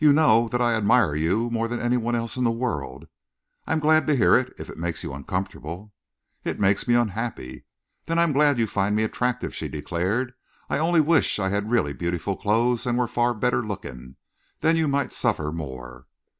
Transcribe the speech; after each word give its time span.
"You 0.00 0.12
know 0.12 0.48
that 0.48 0.60
I 0.60 0.74
admire 0.74 1.14
you 1.14 1.50
more 1.50 1.68
than 1.68 1.78
any 1.78 1.96
one 1.96 2.16
else 2.16 2.36
in 2.36 2.42
the 2.42 2.50
world?" 2.50 3.06
"I 3.64 3.72
am 3.72 3.78
glad 3.78 4.04
to 4.08 4.16
hear 4.16 4.34
it, 4.36 4.52
if 4.58 4.68
it 4.68 4.76
makes 4.76 5.04
you 5.04 5.12
uncomfortable." 5.14 5.92
"It 6.42 6.58
makes 6.58 6.88
me 6.88 6.96
unhappy." 6.96 7.64
"Then 8.06 8.18
I'm 8.18 8.32
glad 8.32 8.58
you 8.58 8.66
find 8.66 8.96
me 8.96 9.04
attractive," 9.04 9.54
she 9.54 9.68
declared. 9.68 10.34
"I 10.68 10.78
only 10.78 11.00
wish 11.00 11.38
I 11.38 11.48
had 11.48 11.70
really 11.70 11.92
beautiful 11.92 12.36
clothes 12.36 12.86
and 12.88 12.98
were 12.98 13.06
far 13.06 13.32
better 13.32 13.64
looking. 13.64 14.16
Then 14.62 14.74
you 14.74 14.88
might 14.88 15.12
suffer 15.12 15.52
more." 15.52 16.08